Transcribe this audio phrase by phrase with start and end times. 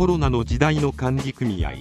[0.00, 1.72] コロナの時代の管理組合。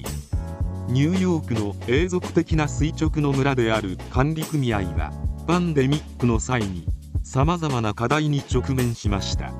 [0.89, 5.13] ニューヨークの永続的な垂直の村である管理組合は
[5.47, 6.85] パンデミックの際に
[7.23, 9.53] さまざまな課題に直面しました。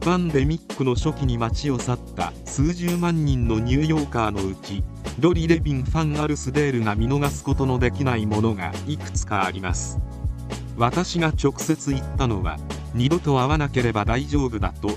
[0.00, 4.82] パンデミックの初期に街を去った数十万人のニューヨーカーのうち
[5.20, 9.98] ロリ・レビン・ファン・アルスデールが見逃すことのできないものがいくつかあります。
[10.78, 12.56] 私が直接言ったのは
[12.94, 14.88] 二度と会わなければ大丈夫だと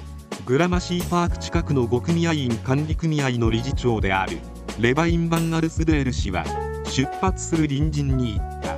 [0.45, 4.37] グラマシーパーク近くの5組合員管理組合の理事長である
[4.79, 6.45] レバイン・バン・アルスデール氏は
[6.85, 8.77] 出発する隣人に言った。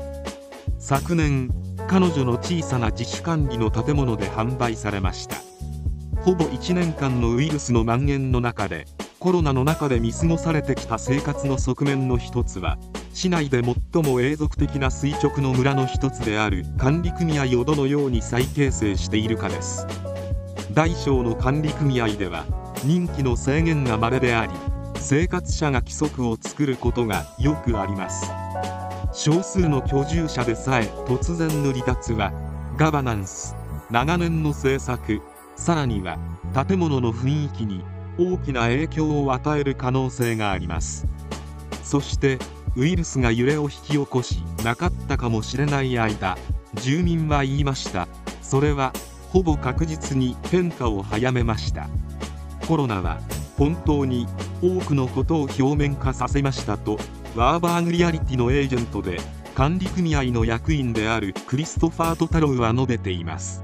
[0.80, 1.52] 昨年
[1.90, 5.36] 彼女の小さな自主管理の建物で販売されました。
[6.22, 8.86] ほぼ1年間のウイルスの蔓延の中で
[9.20, 12.78] コロナの中で見過ごされてきた生活の側面の一つは
[13.14, 19.86] 市内で最も永続的な垂直の村の一つである管理組合をどのように再形成しているかです。
[20.78, 22.46] 大小の管理組合では
[22.84, 24.52] 任期の制限が稀であり
[25.00, 28.32] 生活者が規則を作ることがよくあります。
[29.12, 32.32] 少数の居住者でさえ突然の離脱は
[32.78, 33.56] ガバナンス。
[33.90, 35.20] 長年の政策
[35.56, 36.20] さらには
[36.68, 37.84] 建物の雰囲気に
[38.20, 41.08] 大きな影響を与える可能性があります。
[41.82, 42.38] そして
[42.76, 46.38] ウイルスが揺れを引き起こしなかったかもしれない間
[46.76, 48.08] 住民は言いました。
[48.44, 48.94] それは
[49.32, 51.90] ほぼ確実に変化を早めました。
[52.68, 53.20] コロナは
[53.58, 54.28] 本当に
[54.62, 56.98] 多くのことを表面化させましたと
[57.36, 59.20] ワーバーグリアリティのエージェントで
[59.56, 63.64] 管理組合の役員であるクリストファー・トタロウは述べています。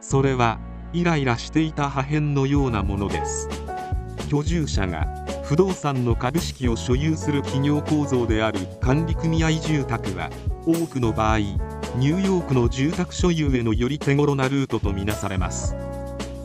[0.00, 0.60] それは
[0.92, 3.48] イライラしていた破片のようなものです。
[4.28, 5.06] 居住者が
[5.44, 10.30] 不動産の株式を所有する企業構造である管理組合住宅は
[10.66, 11.38] 多くの場合
[11.96, 15.74] ニューヨークの住宅所有へのより手頃なルートとみなされます。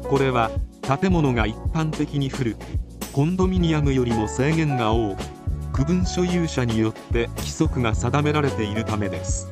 [0.03, 2.59] これは建物が一般的に古く
[3.11, 5.23] コンドミニアムよりも制限が多く
[5.73, 9.51] 区分所有者によって規則が定められているためです。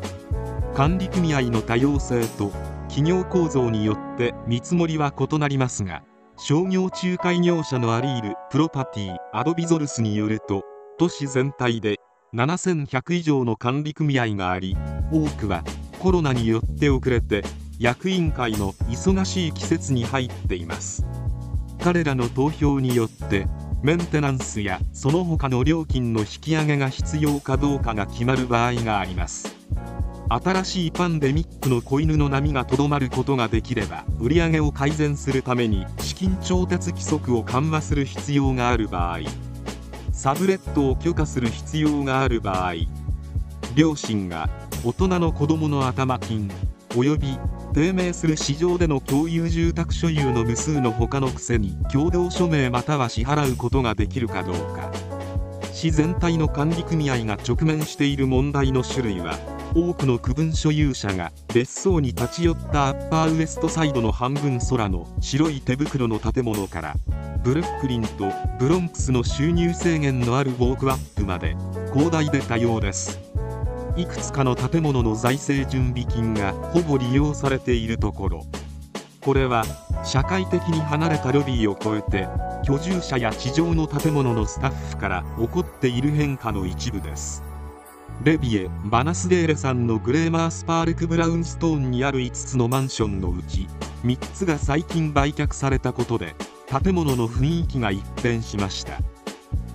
[0.75, 2.51] 管理組合の多様性と
[2.88, 6.03] 企業構造によって見積もりは異なりますが
[6.38, 10.63] 商業仲介業者のアリール・プロパティ・アドビゾルスによると
[10.97, 11.97] 都市全体で
[12.34, 14.78] 7100以上の管理組合があり
[15.12, 15.64] 多くは
[16.00, 17.44] コロナによって遅れて
[17.78, 21.06] 役員会の忙しい季節に入っています。
[21.84, 23.47] 彼らの投票によって
[23.81, 29.56] メンテナンスやその他の料金の引き上げが必要かどうかが決まる場合があります。
[30.30, 39.19] 新しいパンデミックの子犬の波がとどまることができれば売り上げを改善するために資金調達規則を緩和する必要がある場合
[40.21, 42.73] サブレットを許可する必要がある場合
[43.73, 44.51] 両親が
[44.85, 46.47] 大人の子どもの頭金
[46.89, 47.39] 及び
[47.73, 54.91] 低迷する市場での共有住宅所有の無数の他のくせに共同署名または支払うことができるかどうか。
[55.73, 59.39] 市全体の管理組合が直面している問題の種類は
[59.73, 66.95] 多くの区分所有者が別荘に立ち寄ったアッパーウエストサイドの半分空の白い手袋の建物から
[67.41, 68.25] ブルックリンと
[68.59, 71.55] ブロンクスの収入制限のあるウォークアップまで
[71.93, 73.19] 広大で多様です。
[73.95, 78.45] いくつかの建物の財政準備金がほぼ利用されているところ。
[79.21, 79.63] これは
[80.03, 82.27] 社会的に離れたロビーを超えて
[82.65, 87.43] 居住者や地上の建物のスタッフから起こっている変化の一部です。
[88.23, 93.67] レビエ・バナスデーレさんのグレーマースパールク・ブラウンストーンにある5つのマンションのうち
[94.03, 96.35] 3つが最近売却されたことで
[96.67, 98.99] 建物の雰囲気が一変しました。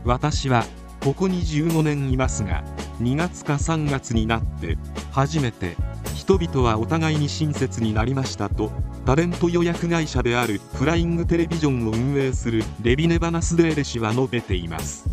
[0.04, 0.64] 私は
[1.02, 2.62] ここに15年いますが
[3.00, 4.78] 2月か3月になって
[5.10, 5.76] 初めて
[6.14, 8.70] 人々はお互いに親切になりましたと
[9.04, 15.08] タレント予約会社であるフライングテレビジョンを運営するレビネ・バナスデーレ氏は述べています。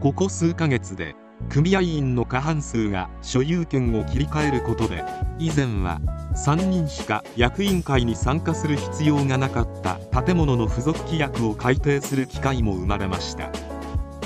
[0.00, 1.14] ここ数ヶ月で
[1.48, 5.04] 組合員の過半数が所有権を切り替えることで
[5.38, 6.00] 以前は
[6.34, 13.50] 3人しか役員会に参加する必要がなかった建物の付属規約を改定する機会も生まれました。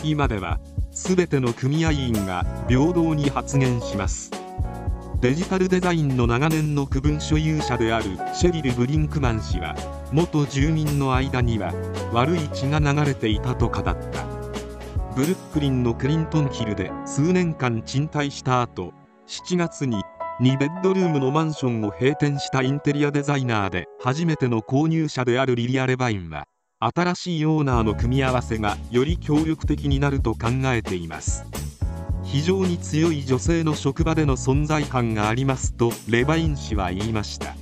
[0.05, 0.61] 今では
[0.93, 4.31] 全ての組合員が平等に発言します。
[5.21, 8.05] デジタルデザインの長年の区分所有者である
[8.35, 9.75] シェリル・ブリンクマン氏は
[10.13, 11.73] 元住民の間には
[12.13, 14.36] 悪い血が流れていたと語った。
[15.17, 18.93] ブルックリンのクリントンヒルで数年間賃貸した後
[19.27, 20.03] 7月に
[20.43, 26.45] 2ベッドルームのマンションを閉店したインテリアデザイナーで初めての購入者であるリリア・レバインは
[26.81, 31.47] 新しいオーナーの組み合わせがより協力的になると考えています。
[32.23, 37.55] 非常に強い女性の職場での存在感がありますとレバイン氏は言いました。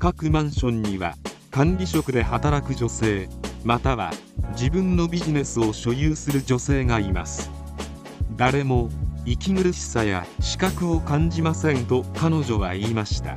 [0.00, 1.14] 各マンションには
[1.52, 3.28] 管理職で働く女性
[3.64, 4.12] または
[4.52, 7.50] 自分のビジネスを所有する女性がいます。
[8.36, 8.88] 誰も
[9.24, 13.36] 息苦しさや資格を感じませんと彼女は言いました。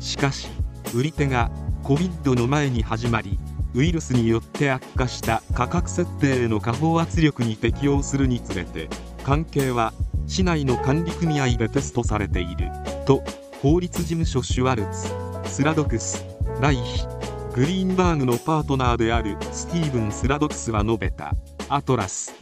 [0.00, 0.48] しかし
[0.94, 1.50] 売り手が
[1.84, 3.38] COVID の前に始まり
[3.74, 8.88] ウイルスによって悪化した価格設定への下方圧力に適応するにつれて
[9.22, 9.92] 関係は
[10.26, 12.70] 市内の管理組合でテストされている
[13.06, 13.22] と
[13.62, 15.10] 法律事務所シュワルツ
[15.50, 16.24] スラドクス
[16.60, 17.15] ライヒ
[17.56, 21.32] グリーンバーグのパートナーであるスティーブン・スラドクスは述べた。
[21.70, 22.34] アトラス。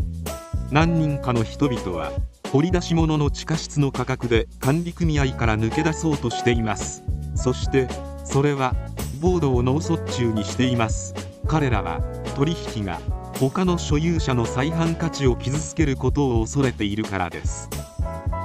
[0.73, 2.11] 何人かの人々は
[2.51, 7.05] 掘り出し物の地下室の価格で管理組合から抜け出そうとしています。
[7.37, 7.87] そして
[8.25, 8.75] それは
[9.21, 11.15] ボードを脳卒中にしています。
[11.47, 12.01] 彼らは
[12.35, 12.99] 取引が
[13.39, 17.71] 他の所有者の再販価値を傷つけることを恐れているからです。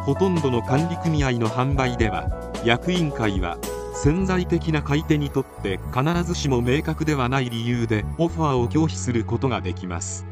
[0.06, 2.30] ほとんどの管理組合の販売では
[2.64, 3.58] 役員会は
[4.02, 10.26] 潜在的な買い手にとって必ずしも明確ではない理由でオファーを拒否することができます。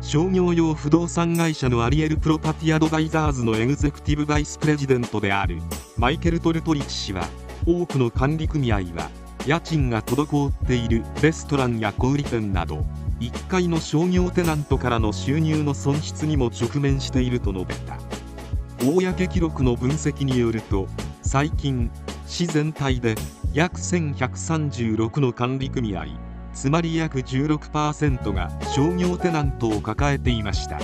[0.00, 5.60] 商業用不動産会社のアリエル・プロパティアドバイザーズのエグゼクティブ・バイス・プレジデントである
[5.96, 7.22] マイケル・トルトリッチ氏は
[7.64, 9.10] 多くの管理組合は
[9.46, 12.84] 家賃が滞っているレストランや小売店など
[13.20, 17.96] 1階の商業テナントからの収入の損失にも直面していると述べた。
[18.80, 20.86] 公記録の分析によると
[21.22, 21.90] 最近
[22.28, 23.14] 市全体で
[23.54, 26.06] 約1136の管理組合
[26.52, 30.78] つまり約16%が商業テナントを抱えていました。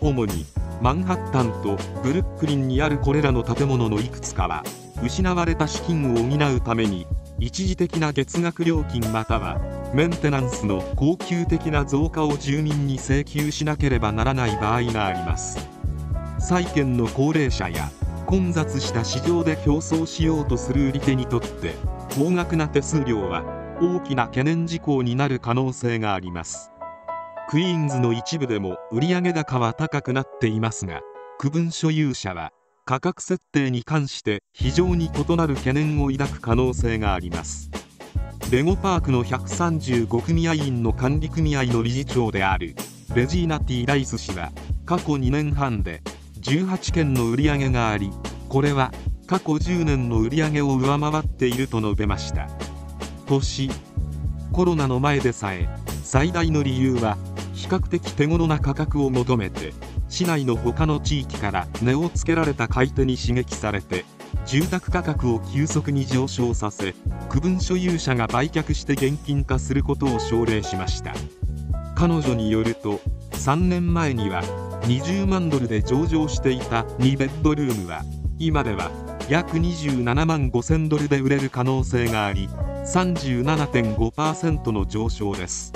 [0.00, 0.44] 主に
[0.80, 4.62] マンハッタンとブルックリンにあるこれらの建物のいくつかは
[5.02, 7.06] 失われた資金を補うために
[7.38, 9.58] 一時的な月額料金または
[9.94, 15.58] メンテナンスの恒久的な増加を住民に請求しなければならない場合があります。
[16.38, 17.90] 債券の高齢者や
[18.28, 21.72] 混雑した市場で競争しようとする売り手にとって
[22.14, 23.42] 高額な手数料は
[23.80, 26.70] 大きな懸念事項になる可能性があります。
[27.48, 31.00] クイーンズの一部でも売上高は高くなっていますが
[31.38, 32.52] 区分所有者は
[32.84, 37.70] 価格設定に関して非常に異なる懸念を抱く可能性があります。
[38.52, 42.76] レゴパークの135組合員の管理組合の理事長である
[43.14, 44.52] レジーナ・ティ・ライス氏は
[44.84, 46.02] 過去2年半で
[46.48, 48.10] 18件の売り上げがあり
[48.48, 48.90] これは
[49.26, 52.48] 過去10年の売り上げを上回っていると述べました。
[53.26, 53.70] 年
[54.50, 55.68] コロナの前でさえ
[56.02, 57.18] 最大の理由は
[57.52, 59.74] 比較的手頃な価格を求めて
[60.08, 64.06] 市内の他の地域から値をつけられた買い手に刺激されて
[64.46, 66.94] 住宅価格を急速に上昇させ
[67.28, 71.12] 区分所有者が売却して現金化することを奨励しました。
[71.98, 73.00] 彼女によると
[73.32, 74.44] 3年前には
[74.82, 78.04] 20万ドルで上場していた2ベッドルームは
[78.38, 78.92] 今では
[79.28, 82.46] 約27万5000ドルで売れる可能性があり
[82.86, 85.72] 37.5%の上昇です。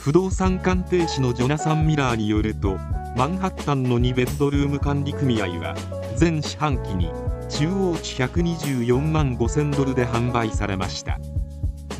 [0.00, 2.76] 不動産鑑定士のジョナサン・ミラーによると
[3.16, 5.76] マンハッタンの2ベッドルーム管理組合は
[6.16, 7.12] 全四半期に
[7.48, 11.20] 中央値124万5000ドルで販売されました。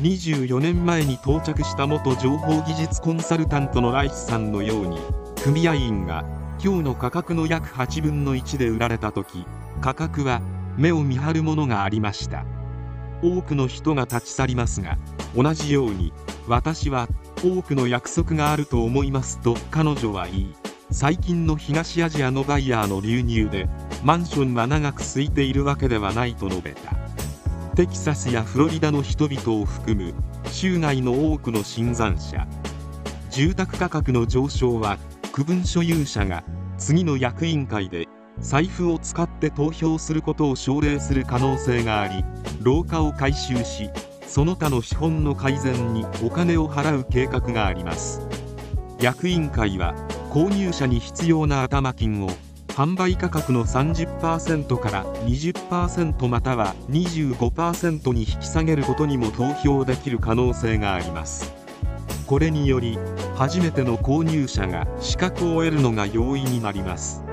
[0.01, 4.99] 24年前に到着した元情報技術コンサルタントのライスさんのように
[5.43, 6.23] 組合員が
[6.63, 9.45] 今日の価格の約8分の1で売られた時
[9.81, 10.41] 価格は
[10.77, 12.45] 目を見張るものがありました。
[13.21, 14.97] 多くの人が立ち去りますが
[15.35, 16.13] 同じように
[16.47, 17.07] 私は
[17.43, 20.55] 多くの約束があると思いますと彼女は言い
[20.91, 23.67] 最近の東アジアのバイヤーの流入で
[24.03, 27.06] マンションは長く空いているわけではないと述べた。
[27.77, 30.15] テキサスやフロリダの人々を含む
[30.51, 32.47] 州外の多くの新参者。
[33.29, 34.97] 住宅価格の上昇は
[35.31, 36.43] 区分所有者が
[36.79, 38.07] 次の役員会で
[38.39, 42.25] 財布を使って投票することを奨励する可能性があり
[42.63, 43.91] 老化を回収し
[44.25, 48.27] その他の資本の改善にお金を払う計画があります。
[48.99, 49.93] 役員会は
[50.31, 52.31] 購入者に必要な頭金を
[52.77, 61.51] 販売価格の30%から20%または25%に引き下げることにも投票できる可能性があります。
[62.27, 62.99] これにより
[63.35, 67.23] 初めての購入者が資格を得るのが容易になります。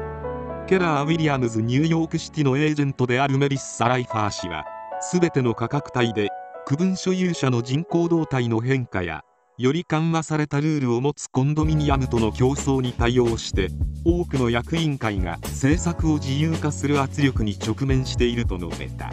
[0.66, 4.64] ケラー・ウィリアムズニューヨークシティのエージェントであるメリッサ・ライファー氏は
[5.12, 6.30] 全ての価格帯で
[6.64, 9.20] 区分所有者の人口動態の変化や
[9.56, 13.68] より緩和されたルールを持つコンドミニアムとの競争に対応して
[14.04, 19.12] 多くの役員会が政策を自由化する圧力に直面していると述べた。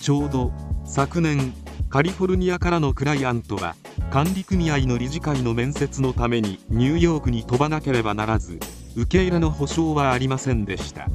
[0.00, 0.52] ちょうど
[0.84, 1.54] 昨年
[1.88, 3.76] カリフォルニアからのクライアントは
[4.10, 8.58] 管理組合の理事会の面接のためにニューヨークに飛ばなければならず
[8.96, 11.06] 受け入れの保証はありませんでした。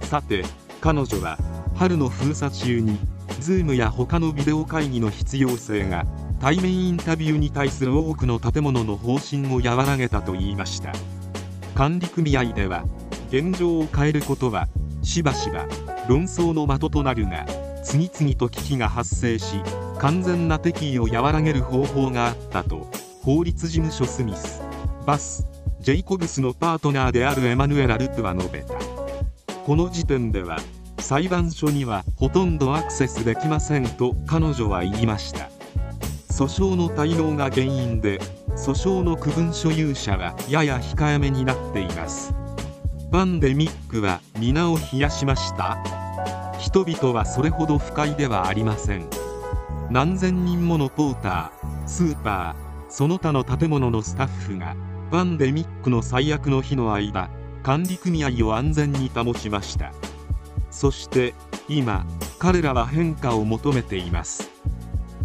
[0.00, 0.44] さて
[0.80, 1.36] 彼女は
[1.74, 2.98] 春の封鎖中に
[3.40, 6.06] Zoom や他のビデオ会議の必要性が
[6.40, 10.92] 対面インタビューに対する多くの建物の方針を和らげたと言いました。
[11.74, 12.84] 管理組合では
[13.28, 14.68] 現状を変えることは
[15.02, 15.66] しばしば
[16.08, 17.44] 論争の的となるが
[17.84, 19.60] 次々と危機が発生し
[19.98, 22.90] 完全な敵意を和らげる方法があったと
[23.22, 24.62] 法律事務所スミス
[25.04, 25.46] バス
[25.80, 28.74] ジェイコブスのパートナーであるエマヌエラ・ルプは述べた。
[29.66, 30.58] この時点では
[30.98, 35.55] 裁判所にはほとんどアクセスできませんと彼女は言いました。
[36.36, 38.18] 訴訟の滞納が原因で
[38.50, 42.34] 訴訟の区分所有者はやや控えめになっています。
[43.10, 45.78] パンデミックは皆を冷やしました。
[46.58, 49.08] 人々はそれほど不快ではありません。
[49.90, 54.76] 何千人ものポータースーパーその他の建物のスタッフが
[55.10, 57.30] パンデミックの最悪の日の間
[57.62, 59.90] 管理組合を安全に保ちました。
[60.70, 61.32] そして
[61.66, 62.04] 今
[62.38, 64.50] 彼らは変化を求めています。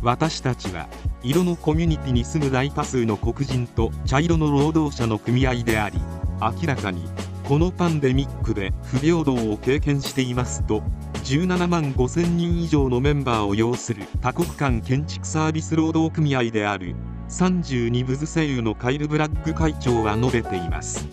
[0.02, 0.88] 私たちは
[1.24, 6.00] 色のコミュニティに住む大多数の黒人と茶色の労働者の組合であり
[6.42, 7.08] 明らかに
[7.48, 10.82] このパンデミックで不平等を経験していますと
[11.26, 16.96] 17万5000人以上のメンバーを要する多国間建築サービス労働組合である
[17.30, 21.08] 32部ズ声優のカイル・ブラッグ会長は述べています。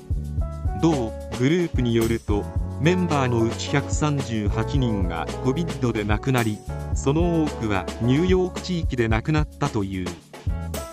[0.81, 2.45] 同グループによると
[2.81, 6.59] メンバーのうち138人が COVID で亡くなり
[6.95, 10.07] その多くはニューヨーク地域で亡くなったという。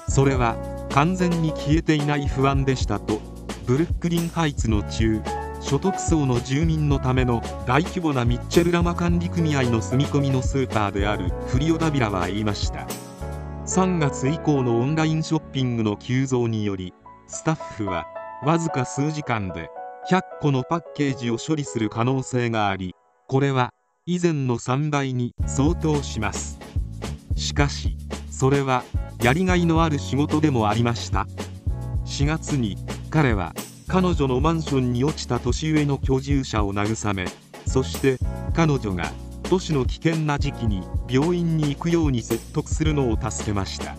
[0.07, 0.55] それは
[0.91, 3.19] 完全に消えていない不安でしたと
[3.65, 5.21] ブルックリンハイツの中
[5.59, 12.87] 所得層の住民のための大規模なミッチェルラマ管理組合の住み込みのスーパーであるフリオダビラは言いました。
[13.65, 16.93] 3月以降のオンラインショッピングの急増により
[17.27, 18.05] スタッフは
[18.43, 19.69] わずか数時間で
[20.07, 22.93] 100個のパッケージを処理する可能性があり
[23.27, 23.71] これは
[24.05, 26.59] 以前の3倍に相当します。
[27.35, 27.97] しかし
[28.29, 28.83] それは
[29.23, 31.25] やりがいのある仕事でもありました。
[32.05, 32.77] 4月に
[33.09, 33.55] 彼は
[33.87, 37.25] 彼女のマンションに落ちた年上の居住者を慰め
[37.65, 38.19] そして
[38.53, 39.11] 彼女が
[39.43, 43.95] 都市の危険な時期に病院に行くように説得するのを助けました。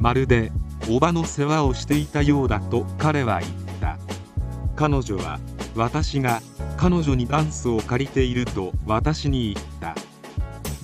[0.00, 0.50] まるで
[0.88, 3.52] おばの世話をしていたようだと彼は言っ
[4.80, 5.38] 彼女は
[5.76, 6.40] 私が
[6.78, 9.94] 彼女にダンスを借りていると私に言った。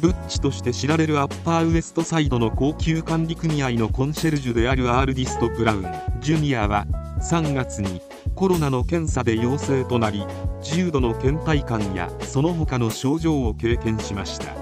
[0.00, 5.86] ブッチとして知られるアッパーウエストサイドの高級管理組合のコンシェルジュであるアールディスト・ブラウン。
[6.20, 6.86] ジュニアは
[7.22, 8.02] 3月に
[8.34, 10.26] コロナの検査で陽性となり
[10.62, 14.52] 重度の倦怠感やその他の症状を経験しました。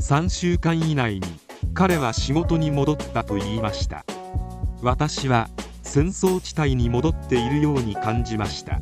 [0.00, 1.22] 3週間以内に
[1.72, 4.04] 彼は仕事に戻ったと言いました。
[4.82, 5.48] 私は
[5.82, 8.80] 戦争地帯に戻っているように感じました。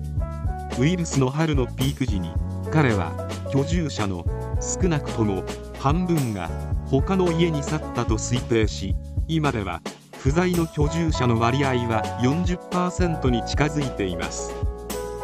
[0.78, 2.30] ウイルスの春のピーク時に
[2.72, 3.12] 彼は
[3.52, 4.24] 居住者の
[4.60, 5.44] 少なくとも
[5.78, 6.48] 半分が
[6.86, 8.94] 他の家に去ったと推定し
[9.26, 9.82] 今では
[10.18, 14.52] 不在の居住者の割合は40%に近づいています。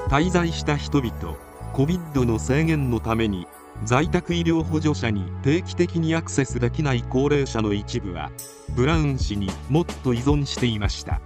[0.09, 1.37] 滞在した人々
[1.73, 3.47] COVID の制限のために
[3.85, 8.31] 在宅医療補助者に定期的にアクセスできない高齢者の一部は
[8.77, 11.21] ブラウン氏にもっと依存していました。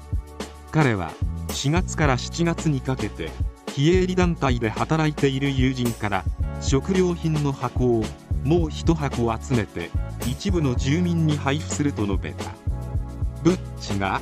[0.70, 1.12] 彼は
[1.48, 3.30] 4月から7月にかけて
[3.72, 6.24] 非営利団体で働いている友人から
[6.60, 8.04] 食料品の箱を
[8.44, 9.90] もう1箱集めて
[10.26, 12.44] 一部の住民に配布すると述べた。
[13.42, 14.20] ブッチが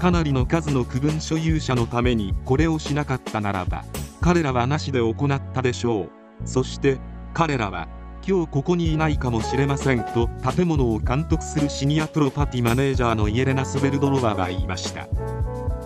[0.00, 3.84] かなりの数の区分所有者のためにこれをしなかったならば
[4.20, 6.10] 彼らはなしで行ったでしょう。
[6.44, 6.98] そして
[7.34, 7.88] 彼らは
[8.28, 10.04] 今日ここにいないかもしれません。
[10.04, 15.08] と建物を監督するシニアプロパティマネージャーのイエレナ・スベルドロワは言いました。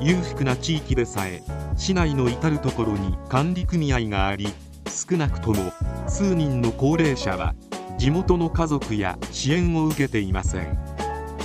[0.01, 1.41] 裕福な地域でさえ
[1.77, 4.49] 市内の至る所に管理組合があり
[4.89, 5.73] 少なくとも
[6.09, 7.55] 数人の高齢者は
[7.97, 10.77] 地元の家族や支援を受けていません。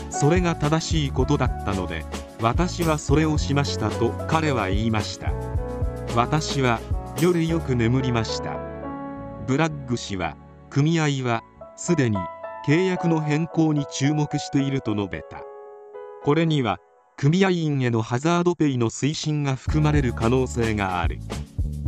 [0.09, 2.05] それが正しいことだったので
[2.41, 5.31] 私はそれをしましたと彼は言いました。
[6.15, 6.79] 私は
[7.21, 8.57] 夜よく眠りました。
[9.45, 10.35] ブラッグ氏は
[10.77, 11.41] 組合は
[11.75, 12.17] すでに
[12.67, 15.41] 契約の変更に注目していると述べた。
[16.23, 16.77] これには
[17.15, 21.17] 組合員へのハザードペイの推進が含まれる可能性がある。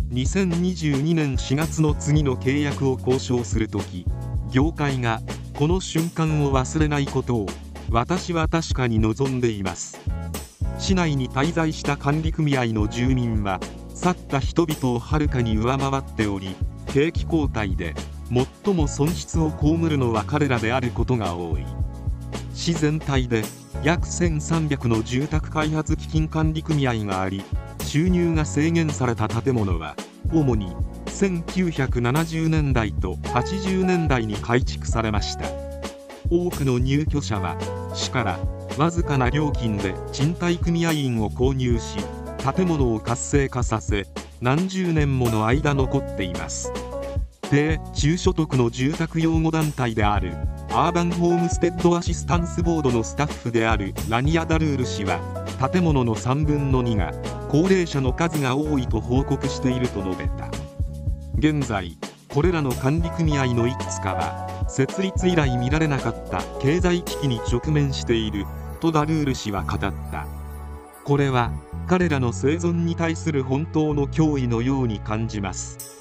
[0.10, 4.08] 2022年4月の次の契約を交渉するとき
[4.52, 5.22] 業界が
[5.54, 7.46] この瞬間を忘れないことを
[7.92, 10.00] 私は確かに望んでいます。
[10.80, 13.60] 市内に滞在した管理組合の住民は
[13.94, 16.56] 去った人々をはるかに上回っており
[16.88, 17.94] 景気後退で
[18.32, 21.66] 最も損失を被るのは彼らであることが多い。
[22.54, 23.44] 市全体で
[23.84, 27.44] 約1300の住宅開発基金管理組合があり
[27.86, 29.96] 収入が制限された建物は
[30.34, 35.46] 主に1970年代と80年代に改築されました。
[36.30, 37.58] 多くの入居者は
[37.96, 38.40] 市から
[38.78, 41.98] わずかな料金で賃貸組合員を購入し
[42.56, 44.06] 建物を活性化させ
[44.40, 46.72] 何十年もの間残っています。
[47.50, 50.34] 低中所得の住宅養護団体である
[50.70, 55.20] アーバンホームステッドアシスタンスボードのスタッフであるラニア・ダルール氏は
[55.72, 57.12] 建物の3分の2が
[57.50, 60.52] 高齢者の数が多いと報告していると述べた。
[61.40, 61.98] 現在
[62.32, 68.46] これらの管理組合のいくつかは設立以来見られなかった経済危機に直面している
[68.80, 70.28] とダルール氏は語った。
[71.04, 71.52] これは
[71.88, 75.98] 彼らの生存に対する本当の脅威のように感じます。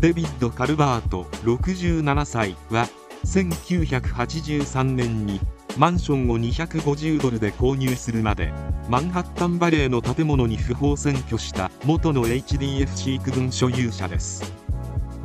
[0.00, 2.88] デビッド・カルバート67歳は
[3.24, 5.40] 1983年に
[5.76, 8.52] マンションを250ドルで購入するまで
[8.88, 14.52] マンハッタンバレーの建物に不法占拠した元の HDFC 区分所有者です。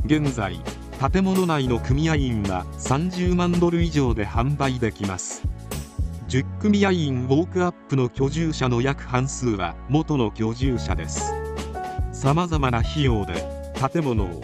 [0.06, 0.60] 現在
[1.12, 5.44] 建物内の組合員は30万ドル以上で販売できます。
[6.30, 11.34] 10組合員ウォークアップの居住者の約半数は元の居住者です。
[12.12, 13.46] さまざまな費用で
[13.92, 14.42] 建物を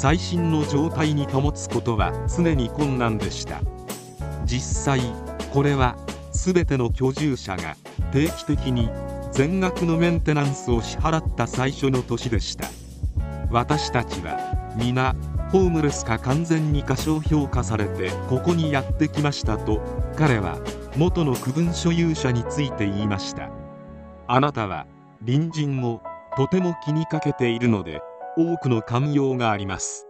[0.00, 3.60] 最新の状態に保つことは常に困難でした。
[4.44, 5.00] 実際
[5.52, 5.96] これは
[6.30, 7.74] 全ての居住者が
[8.12, 8.88] 定期的に
[9.32, 12.68] 全額のメンテナンスを支払った最初の年でした。
[13.50, 14.38] 私たちは
[14.76, 15.16] 皆
[15.50, 19.82] ホームレスか完全に過小評価されてここにやってきましたと
[20.16, 20.60] 彼は
[20.96, 23.50] 元の区分所有者について言いました。
[24.28, 24.86] あなたは
[25.26, 26.00] 隣人を
[26.36, 28.00] とても気にかけているので
[28.38, 30.06] 多くの寛容があります。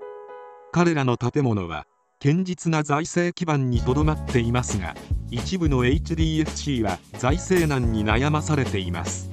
[0.70, 1.87] 彼らの建物は
[2.23, 4.94] 堅実な財政基盤にとどまっていますが
[5.30, 9.30] 一部の HDFC は財政難に悩まされています。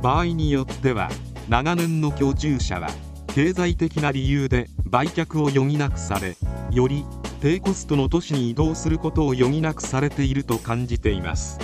[0.00, 1.10] 場合によっては
[1.48, 2.88] 長年の居住者は
[3.34, 6.36] 経済的な理由で売却を余儀なくされ
[6.70, 7.04] より
[7.40, 11.58] 低コストの都市に移動することを余儀なくされていると感じています。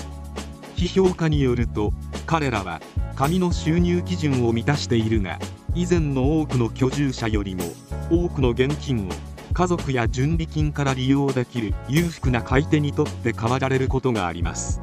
[0.75, 1.93] 批評家によると
[2.27, 2.81] 彼らは
[3.15, 5.39] 紙の収入基準を満たしているが
[5.75, 7.65] 以前の多くの居住者よりも
[8.11, 9.13] 多くの現金を
[9.53, 14.81] 家族や準備金から利用できる裕福な買い手にとって買わられることがあります。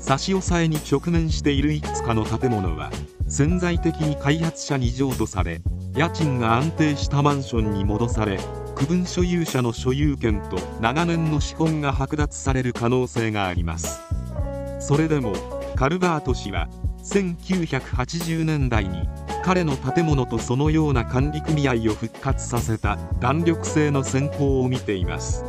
[0.00, 2.90] 差し押さえに直面しているいくつかの建物は
[3.28, 5.62] 潜在的に開発者に譲渡され
[5.94, 8.40] 家賃が安定したマンションに戻され
[8.74, 14.00] 区分所有者の所有権と長年の資本が剥奪される可能性があります。
[14.80, 15.34] それでも
[15.76, 16.68] カルバート氏は
[17.04, 19.08] 1980年代に
[19.42, 25.44] 彼の建物とそのような管理組合を復活させた弾力性の先行を見ています。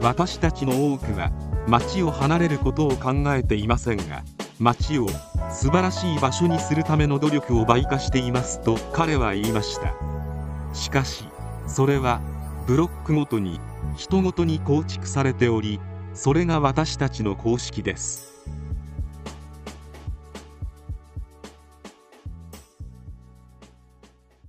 [0.00, 1.30] 私たちの多くは
[1.66, 4.24] 町を離れることを考えていませんが
[4.58, 5.06] 町を
[5.50, 9.94] 素晴らしい場所にするための努力を倍化していますと彼は言いました。
[10.72, 11.24] しかし
[11.66, 12.22] それは
[12.66, 13.60] ブロックごとに
[13.96, 15.78] 人ごとに構築されており
[16.14, 18.29] それが私たちの公式です。